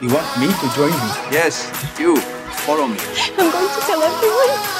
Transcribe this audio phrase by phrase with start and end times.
[0.00, 1.10] You want me to join you?
[1.32, 2.16] Yes, you.
[2.66, 2.96] Follow me.
[3.00, 4.70] I'm going to tell everyone.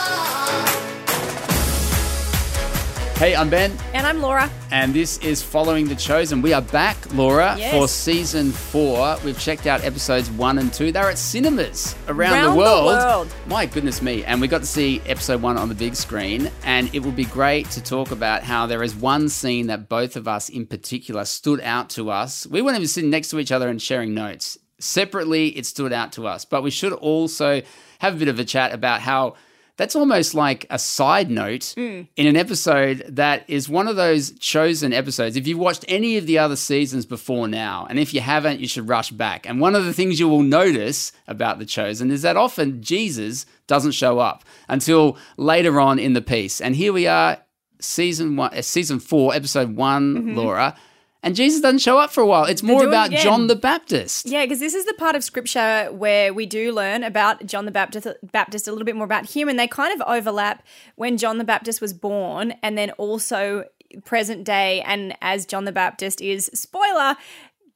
[3.16, 4.50] Hey, I'm Ben, And I'm Laura.
[4.72, 6.42] and this is Following the Chosen.
[6.42, 7.72] We are back, Laura, Yes.
[7.72, 9.16] for season four.
[9.24, 10.90] We've checked out episodes one and two.
[10.92, 12.86] They're at cinemas around, Around the, the world.
[12.86, 13.34] world.
[13.46, 14.24] My goodness me.
[14.24, 16.50] And we got to see episode one on the big screen.
[16.64, 20.16] And it would be great to talk about how there is one scene that both
[20.16, 22.46] of us in particular stood out to us.
[22.48, 24.58] We weren't even sitting next to each other and sharing notes.
[24.78, 26.44] Separately, it stood out to us.
[26.44, 27.62] But we should also
[28.00, 29.34] have a bit of a chat about how
[29.76, 34.92] that's almost like a side note in an episode that is one of those chosen
[34.92, 35.36] episodes.
[35.36, 38.68] If you've watched any of the other seasons before now, and if you haven't, you
[38.68, 39.48] should rush back.
[39.48, 43.46] And one of the things you will notice about The Chosen is that often Jesus
[43.66, 46.60] doesn't show up until later on in the piece.
[46.60, 47.38] And here we are,
[47.80, 50.76] season one, uh, season four, episode one, Laura.
[51.24, 52.44] And Jesus doesn't show up for a while.
[52.44, 53.22] It's more do it about again.
[53.22, 54.26] John the Baptist.
[54.26, 57.70] Yeah, because this is the part of scripture where we do learn about John the
[57.70, 60.62] Baptist, Baptist a little bit more about him, and they kind of overlap
[60.96, 63.64] when John the Baptist was born, and then also
[64.04, 67.16] present day, and as John the Baptist is spoiler.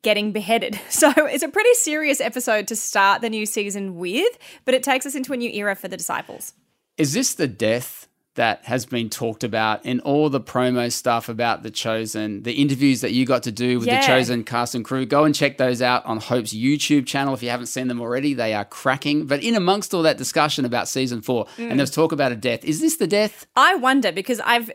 [0.03, 0.79] Getting beheaded.
[0.91, 5.07] So it's a pretty serious episode to start the new season with, but it takes
[5.07, 6.53] us into a new era for the disciples.
[6.99, 8.08] Is this the death
[8.39, 13.01] that has been talked about in all the promo stuff about The Chosen, the interviews
[13.01, 14.01] that you got to do with Yeah.
[14.01, 15.05] The Chosen cast and crew?
[15.07, 18.35] Go and check those out on Hope's YouTube channel if you haven't seen them already.
[18.35, 19.27] They are cracking.
[19.27, 21.71] But in amongst all that discussion about season four, Mm.
[21.71, 23.47] and there's talk about a death, is this the death?
[23.57, 24.71] I wonder because I've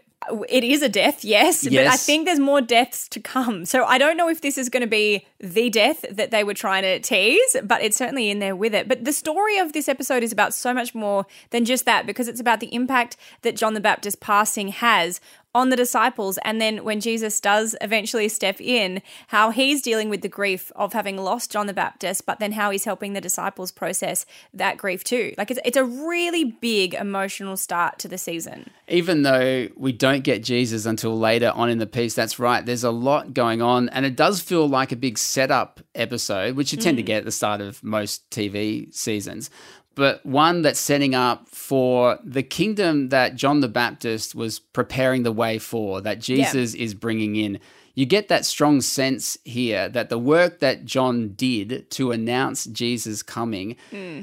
[0.50, 3.66] it is a death, yes, but I think there's more deaths to come.
[3.66, 6.54] So I don't know if this is going to be the death that they were
[6.54, 8.88] trying to tease, but it's certainly in there with it.
[8.88, 12.28] But the story of this episode is about so much more than just that because
[12.28, 15.20] it's about the impact that John the Baptist passing has
[15.56, 20.22] on the disciples and then when Jesus does eventually step in how he's dealing with
[20.22, 23.72] the grief of having lost John the Baptist but then how he's helping the disciples
[23.72, 28.70] process that grief too like it's, it's a really big emotional start to the season
[28.90, 32.66] Even though we don't get Jesus until later on in the piece, that's right.
[32.66, 36.74] There's a lot going on, and it does feel like a big setup episode, which
[36.74, 37.08] you tend to mm.
[37.08, 39.50] get at the start of most TV seasons.
[39.96, 45.32] But one that's setting up for the kingdom that John the Baptist was preparing the
[45.32, 47.60] way for, that Jesus is bringing in.
[47.94, 53.22] You get that strong sense here that the work that John did to announce Jesus
[53.22, 54.22] coming hmm.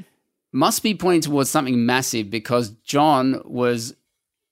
[0.51, 3.95] must be pointing towards something massive because John was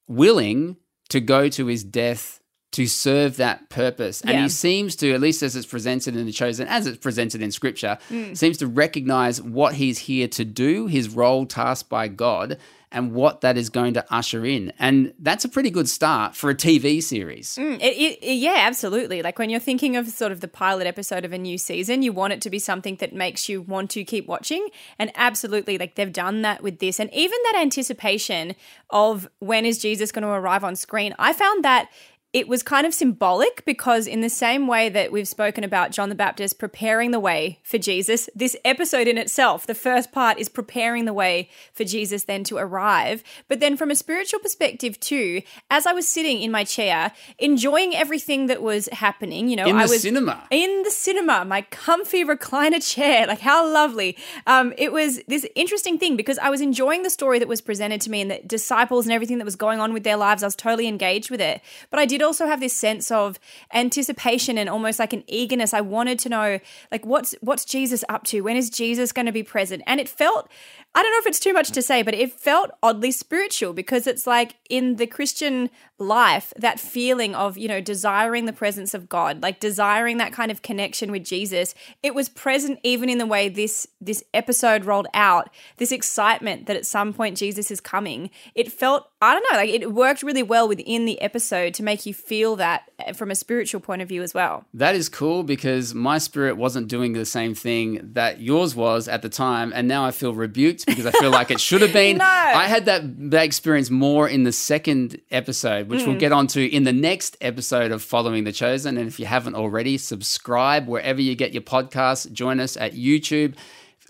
[0.07, 0.78] willing
[1.09, 2.38] to go to his death
[2.72, 4.22] to serve that purpose.
[4.22, 4.44] And Yeah.
[4.44, 7.52] he seems to, at least as it's presented in the chosen, as it's presented in
[7.52, 8.38] scripture, mm.
[8.38, 12.57] seems to recognize what he's here to do, his role tasked by God,
[12.91, 14.74] and what that is going to usher in.
[14.80, 17.56] And that's a pretty good start for a TV series.
[17.56, 19.22] Mm, it, it, it- yeah, absolutely.
[19.22, 22.12] Like when you're thinking of sort of the pilot episode of a new season, you
[22.12, 24.69] want it to be something that makes you want to keep watching.
[24.97, 27.00] And absolutely, like they've done that with this.
[27.00, 28.56] And even that anticipation
[28.90, 31.90] of when is Jesus going to arrive on screen, I found that
[32.31, 36.09] it was kind of symbolic because, in the same way that we've spoken about John
[36.09, 40.47] the Baptist preparing the way for Jesus, this episode in itself, the first part, is
[40.47, 43.23] preparing the way for Jesus then to arrive.
[43.47, 45.41] But then, from a spiritual perspective, too,
[45.72, 49.75] as I was sitting in my chair, enjoying everything that was happening, you know, In
[49.78, 50.44] I the was cinema.
[50.51, 53.09] in the cinema, my comfy recliner chair.
[53.29, 54.18] Like how lovely.
[54.47, 58.01] Um, it was this interesting thing because I was enjoying the story that was presented
[58.01, 60.41] to me and the disciples and everything that was going on with their lives.
[60.41, 61.62] I was totally engaged with it.
[61.89, 63.40] But I did also have this sense of
[63.74, 65.74] anticipation and almost like an eagerness.
[65.74, 66.59] I wanted to know
[66.91, 68.41] like what's what's Jesus up to?
[68.41, 69.84] When is Jesus going to be present?
[69.85, 70.50] And it felt
[70.96, 74.07] I don't know if it's too much to say, but it felt oddly spiritual because
[74.07, 75.69] it's like in the Christian
[76.00, 80.50] life, that feeling of, you know, desiring the presence of God, like desiring that kind
[80.50, 85.07] of connection with Jesus, it was present even in the way this this episode rolled
[85.13, 88.31] out, this excitement that at some point Jesus is coming.
[88.56, 92.07] It felt, I don't know, like it worked really well within the episode to make
[92.07, 94.65] you feel that eh, from a spiritual point of view as well.
[94.73, 99.21] That is cool because my spirit wasn't doing the same thing that yours was at
[99.21, 102.17] the time, and now I feel rebuked because I feel like it should have been.
[102.17, 102.25] No.
[102.25, 106.83] I had that that experience more in the second episode, which we'll get onto in
[106.83, 108.97] the next episode of Following the Chosen.
[108.97, 112.31] And if you haven't already, subscribe wherever you get your podcasts.
[112.31, 113.55] Join us at YouTube.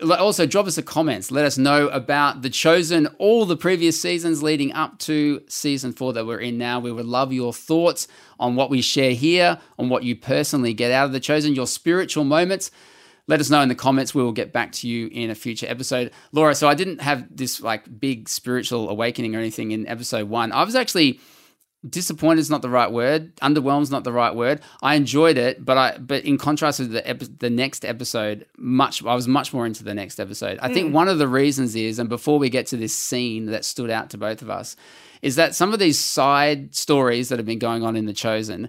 [0.02, 1.30] Also, drop us a comments.
[1.30, 6.12] Let us know about The Chosen, all the previous seasons leading up to season four
[6.14, 6.80] that we're in now.
[6.80, 8.08] We would love your thoughts
[8.38, 11.66] on what we share here, on what you personally get out of The Chosen, your
[11.66, 12.70] spiritual moments.
[13.26, 14.14] Let us know in the comments.
[14.14, 16.10] We will get back to you in a future episode.
[16.32, 20.50] Laura, so I didn't have this like big spiritual awakening or anything in episode one.
[20.50, 21.20] I was actually
[21.88, 23.34] disappointed is not the right word.
[23.36, 24.60] Underwhelmed not the right word.
[24.82, 29.04] I enjoyed it, but I but in contrast with the epi- the next episode, much
[29.04, 30.58] I was much more into the next episode.
[30.60, 30.94] I think hmm.
[30.94, 34.10] one of the reasons is, and before we get to this scene that stood out
[34.10, 34.76] to both of us,
[35.22, 38.68] is that some of these side stories that have been going on in the Chosen.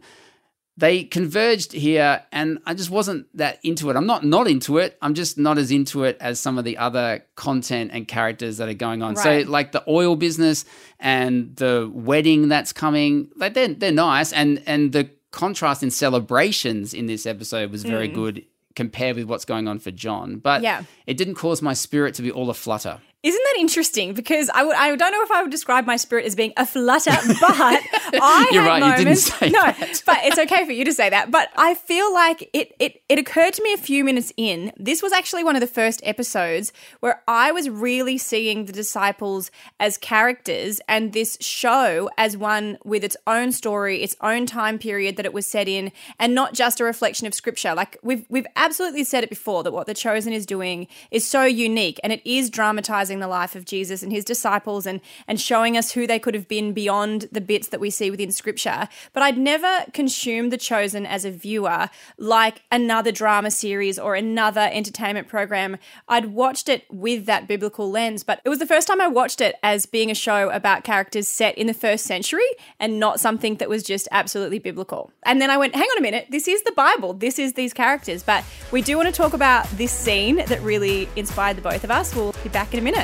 [0.78, 3.96] They converged here, and I just wasn't that into it.
[3.96, 4.98] I'm not not into it.
[5.02, 8.70] I'm just not as into it as some of the other content and characters that
[8.70, 9.16] are going on.
[9.16, 9.46] Right.
[9.46, 10.66] So, like the oil business
[11.00, 16.94] and the wedding that's coming, like they're they're nice, and and the contrast in celebrations
[16.94, 18.16] in this episode was very hmm.
[18.16, 18.46] good
[18.76, 20.38] compared with what's going on for John.
[20.38, 20.84] But Yeah.
[21.06, 23.00] it didn't cause my spirit to be all aflutter.
[23.24, 24.14] Isn't that interesting?
[24.14, 27.12] Because I I don't know if I would describe my spirit as being a flutter,
[27.40, 29.34] but I You're had right, you didn't moments.
[29.40, 30.04] say no, that.
[30.08, 31.30] but it's okay for you to say that.
[31.30, 34.72] But I feel like it it it occurred to me a few minutes in.
[34.76, 39.52] This was actually one of the first episodes where I was really seeing the disciples
[39.80, 45.16] as characters and this show as one with its own story, its own time period
[45.18, 47.76] that it was set in, and not just a reflection of scripture.
[47.76, 51.44] Like we've we've absolutely said it before that what the chosen is doing is so
[51.44, 55.78] unique and it is dramatizing the life of Jesus and his disciples and and showing
[55.78, 58.88] us who they could have been beyond the bits that we see within scripture.
[59.14, 64.70] But I'd never consumed the chosen as a viewer like another drama series or another
[64.72, 65.78] entertainment program.
[66.08, 69.42] I'd watched it with that biblical lens, but it was the first time I watched
[69.42, 72.48] it as being a show about characters set in the first century
[72.80, 75.12] and not something that was just absolutely biblical.
[75.24, 77.74] And then I went, hang on a minute, this is the Bible, this is these
[77.74, 78.24] characters.
[78.24, 81.92] But we do want to talk about this scene that really inspired the both of
[81.92, 82.16] us.
[82.16, 83.01] We'll be back in a minute.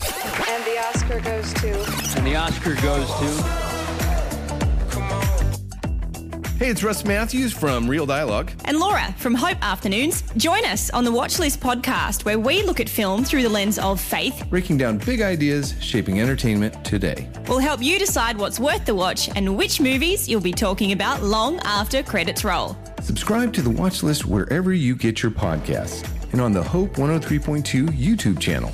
[0.00, 2.18] And the Oscar goes to.
[2.18, 3.70] And the Oscar goes to.
[6.60, 8.50] Hey, it's Russ Matthews from Real Dialogue.
[8.66, 10.22] and Laura from Hope Afternoons.
[10.36, 13.98] Join us on the Watchlist podcast where we look at film through the lens of
[13.98, 14.44] faith.
[14.50, 17.26] breaking down big ideas shaping entertainment today.
[17.48, 21.22] We'll help you decide what's worth the watch and which movies you'll be talking about
[21.22, 22.76] long after credits roll.
[23.00, 28.38] Subscribe to the Watchlist wherever you get your podcasts and on the Hope 103.2 YouTube
[28.38, 28.72] channel.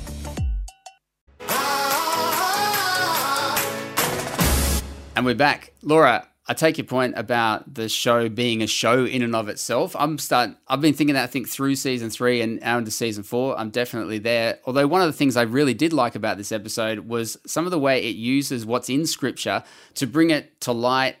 [5.15, 5.73] And we're back.
[5.81, 9.95] Laura, I take your point about the show being a show in and of itself.
[9.97, 13.23] I'm start I've been thinking that I think through season three and now into season
[13.23, 13.57] four.
[13.59, 14.59] I'm definitely there.
[14.65, 17.71] Although one of the things I really did like about this episode was some of
[17.71, 19.63] the way it uses what's in scripture
[19.95, 21.17] to bring it to light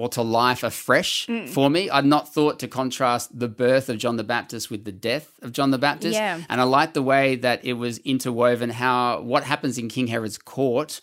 [0.00, 1.90] or to life afresh for me.
[1.90, 5.52] I'd not thought to contrast the birth of John the Baptist with the death of
[5.52, 6.14] John the Baptist.
[6.14, 6.40] Yeah.
[6.48, 10.38] And I like the way that it was interwoven how what happens in King Herod's
[10.38, 11.00] court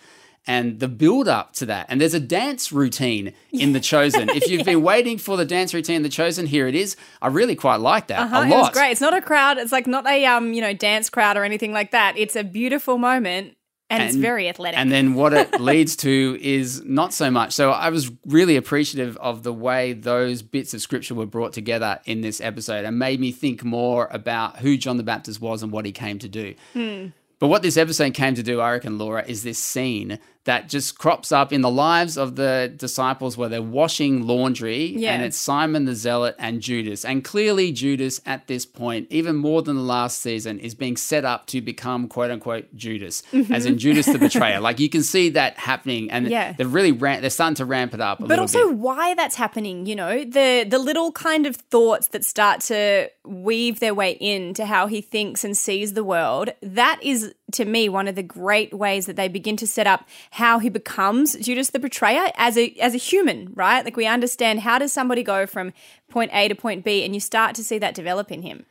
[0.49, 1.87] and the build up to that.
[1.89, 4.29] And there's a dance routine in The Chosen.
[4.29, 6.95] If you've been waiting for the dance routine in The Chosen, here it is.
[7.21, 8.49] I really quite like that Uh-huh, a lot.
[8.61, 8.91] was great.
[8.91, 9.57] It's not a crowd.
[9.57, 12.17] It's like not a um, you know, dance crowd or anything like that.
[12.17, 13.56] It's a beautiful moment
[13.89, 14.77] and, it's very athletic.
[14.77, 17.53] And then what it leads to is not so much.
[17.53, 21.99] So I was really appreciative of the way those bits of scripture were brought together
[22.05, 25.71] in this episode and made me think more about who John the Baptist was and
[25.71, 26.55] what he came to do.
[26.73, 27.07] Hmm.
[27.39, 30.97] But what this episode came to do, I reckon, Laura, is this scene that just
[30.97, 34.85] crops up in the lives of the disciples where they're washing laundry.
[34.97, 35.13] Yeah.
[35.13, 37.05] And it's Simon the Zealot and Judas.
[37.05, 41.23] And clearly, Judas at this point, even more than the last season, is being set
[41.25, 44.59] up to become quote unquote Judas, as in Judas the betrayer.
[44.59, 46.09] Like you can see that happening.
[46.11, 46.31] And Mm-hmm.
[46.31, 46.53] Yeah.
[46.53, 48.77] they're really ran- they're starting to ramp it up a but also bit.
[48.77, 53.79] why that's happening you know the the little kind of thoughts that start to weave
[53.79, 58.07] their way into how he thinks and sees the world that is to me one
[58.07, 61.79] of the great ways that they begin to set up how he becomes Judas the
[61.79, 65.73] betrayer as a as a human right like we understand how does somebody go from
[66.09, 68.65] point A to point B and you start to see that develop in him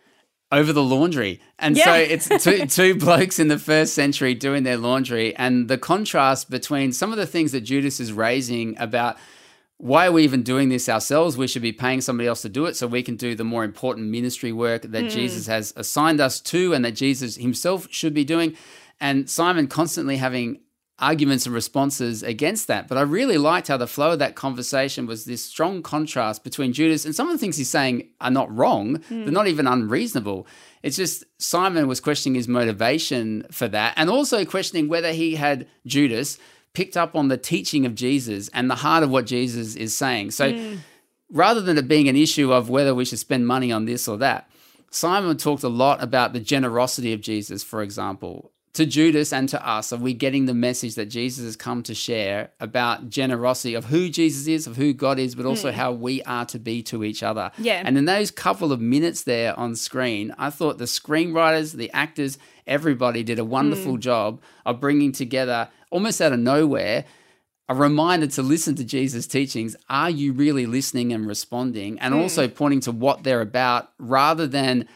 [0.53, 1.41] over the laundry.
[1.59, 5.35] And so it's two, two blokes in the first century doing their laundry.
[5.35, 9.17] And the contrast between some of the things that Judas is raising about
[9.79, 11.37] why are we even doing this ourselves?
[11.37, 13.63] We should be paying somebody else to do it so we can do the more
[13.63, 15.09] important ministry work that hmm.
[15.09, 18.57] Jesus has assigned us to and that Jesus himself should be doing.
[19.01, 20.61] And Simon constantly having
[20.99, 22.89] arguments and responses against that.
[22.89, 26.73] But I really liked how the flow of that conversation was this strong contrast between
[26.73, 29.03] Judas and some of the things he's saying are not wrong.
[29.09, 29.25] Hmm.
[29.25, 30.47] They're not even unreasonable.
[30.83, 35.67] It's just Simon was questioning his motivation for that and also questioning whether he had
[35.85, 36.39] Judas
[36.77, 40.31] picked up on the teaching of Jesus and the heart of what Jesus is saying.
[40.33, 40.79] So mm.
[41.31, 44.19] rather than it being an issue of whether we should spend money on this or
[44.19, 44.51] that,
[44.91, 48.53] Simon talked a lot about the generosity of Jesus, for example.
[48.77, 51.95] To Judas and to us, are we getting the message that Jesus has come to
[51.95, 55.49] share about generosity of who Jesus is, of who God is, but hmm.
[55.49, 57.51] also how we are to be to each other?
[57.57, 57.81] Yeah.
[57.83, 62.37] And in those couple of minutes there on screen, I thought the screenwriters, the actors,
[62.67, 64.01] everybody did a wonderful hmm.
[64.01, 67.07] job of bringing together, almost out of nowhere,
[67.71, 69.75] a reminder to listen to Jesus' teachings.
[69.89, 71.99] Are you really listening and responding?
[72.01, 72.21] And hmm.
[72.21, 74.87] also pointing to what they're about rather than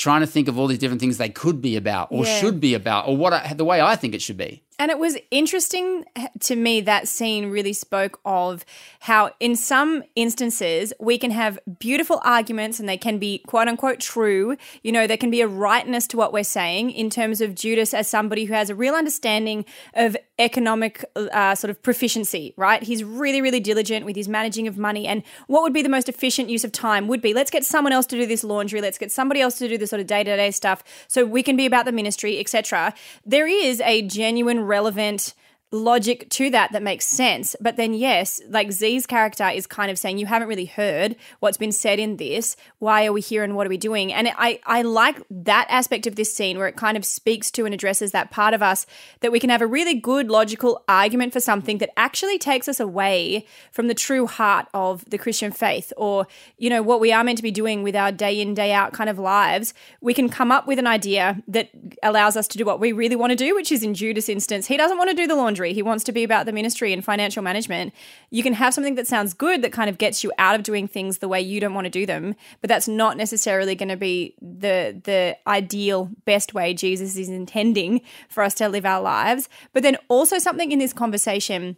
[0.00, 2.40] trying to think of all these different things they could be about or Yeah.
[2.40, 4.62] should be about or what I, the way I think it should be.
[4.80, 6.06] And it was interesting
[6.40, 8.64] to me that scene really spoke of
[9.00, 14.00] how, in some instances, we can have beautiful arguments and they can be quote unquote
[14.00, 14.56] true.
[14.82, 17.92] You know, there can be a rightness to what we're saying in terms of Judas
[17.92, 22.82] as somebody who has a real understanding of economic uh, sort of proficiency, right?
[22.82, 25.06] He's really, really diligent with his managing of money.
[25.06, 27.92] And what would be the most efficient use of time would be let's get someone
[27.92, 30.24] else to do this laundry, let's get somebody else to do the sort of day
[30.24, 32.94] to day stuff so we can be about the ministry, etc.
[33.26, 35.34] There is a genuine relevant
[35.72, 37.54] logic to that that makes sense.
[37.60, 41.56] But then, yes, like Zee's character is kind of saying, You haven't really heard what's
[41.56, 42.56] been said in this.
[42.78, 44.12] Why are we here and what are we doing?
[44.12, 47.64] And I, I like that aspect of this scene where it kind of speaks to
[47.64, 48.86] and addresses that part of us
[49.20, 52.80] that we can have a really good logical argument for something that actually takes us
[52.80, 56.26] away from the true heart of the Christian faith or,
[56.58, 58.92] you know, what we are meant to be doing with our day in, day out
[58.92, 59.72] kind of lives.
[60.00, 61.70] We can come up with an idea that
[62.02, 64.66] allows us to do what we really want to do, which is in Judas' instance,
[64.66, 65.59] he doesn't want to do the laundry.
[65.66, 67.92] He wants to be about the ministry and financial management.
[68.30, 70.88] You can have something that sounds good that kind of gets you out of doing
[70.88, 73.96] things the way you don't want to do them, but that's not necessarily going to
[73.96, 79.48] be the the ideal best way Jesus is intending for us to live our lives.
[79.72, 81.76] But then also something in this conversation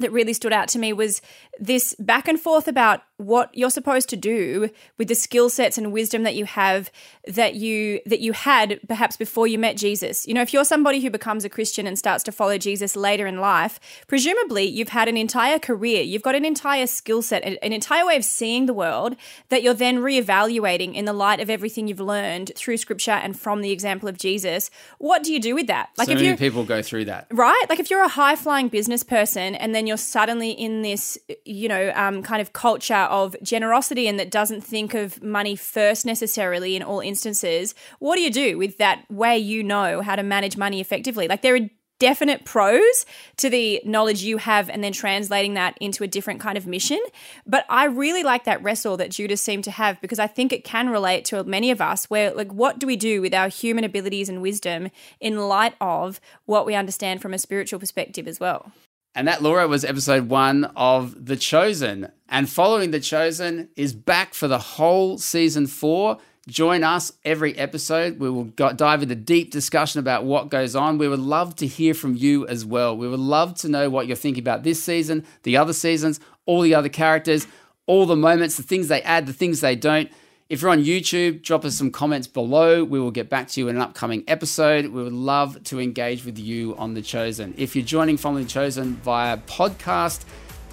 [0.00, 1.22] that really stood out to me was
[1.58, 5.92] this back and forth about what you're supposed to do with the skill sets and
[5.92, 6.90] wisdom that you have
[7.26, 10.26] that you that you had perhaps before you met Jesus.
[10.26, 13.26] You know, if you're somebody who becomes a Christian and starts to follow Jesus later
[13.26, 13.78] in life,
[14.08, 18.16] presumably you've had an entire career, you've got an entire skill set, an entire way
[18.16, 19.16] of seeing the world
[19.50, 23.60] that you're then reevaluating in the light of everything you've learned through scripture and from
[23.60, 24.70] the example of Jesus.
[24.98, 25.90] What do you do with that?
[26.06, 27.26] so if you people go through that.
[27.30, 27.64] right?
[27.68, 31.68] Like if you're a high flying business person and then you're suddenly in this, you
[31.68, 36.76] know, um, kind of culture of generosity and that doesn't think of money first necessarily
[36.76, 40.56] in all instances, what do you do with that way you know how to manage
[40.56, 41.26] money effectively?
[41.26, 41.68] Like there are
[42.00, 43.04] definite pros
[43.36, 46.98] to the knowledge you have and then translating that into a different kind of mission.
[47.46, 50.64] But I really like that wrestle that Judas seemed to have because I think it
[50.64, 53.84] can relate to many of us where like what do we do with our human
[53.84, 54.88] abilities and wisdom
[55.20, 58.72] in light of what we understand from a spiritual perspective as well.
[59.14, 62.12] And that, Laura, was episode one of The Chosen.
[62.28, 66.18] And following The Chosen is back for the whole season four.
[66.46, 68.20] Join us every episode.
[68.20, 70.96] We will go, dive into deep discussion about what goes on.
[70.96, 72.96] We would love to hear from you as well.
[72.96, 76.60] We would love to know what you're thinking about this season, the other seasons, all
[76.60, 77.48] the other characters,
[77.86, 80.10] all the moments, the things they add, the things they don't.
[80.50, 82.82] If you're on YouTube, drop us some comments below.
[82.82, 84.86] We will get back to you in an upcoming episode.
[84.86, 87.54] We would love to engage with you on The Chosen.
[87.56, 90.24] If you're joining Following The Chosen via podcast,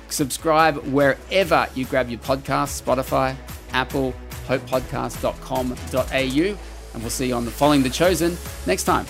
[0.09, 3.35] subscribe wherever you grab your podcast Spotify,
[3.71, 4.15] Apple,
[4.47, 6.57] hopepodcast.com.au.
[6.93, 9.05] And we'll see you on the Following The Chosen next time.